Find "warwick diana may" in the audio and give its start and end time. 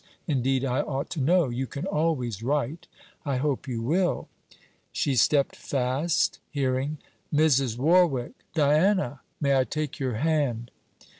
7.77-9.55